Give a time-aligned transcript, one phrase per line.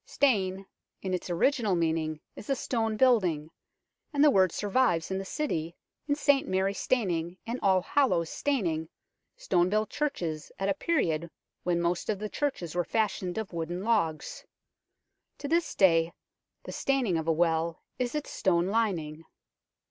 [0.19, 3.51] 134 UNKNOWN LONDON" Stane" in its original meaning is a stone build ing,
[4.11, 5.75] and the word survives in the City
[6.07, 8.89] in St Mary Staining and Allhallows Staining,
[9.37, 11.29] stone built churches at a period
[11.61, 14.43] when most of the churches were fashioned of wooden logs.
[15.37, 16.13] To this day
[16.63, 19.23] the" steining" of a well is its stone lining.